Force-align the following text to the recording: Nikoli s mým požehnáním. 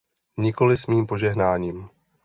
Nikoli 0.37 0.77
s 0.77 0.87
mým 0.87 1.07
požehnáním. 1.07 1.89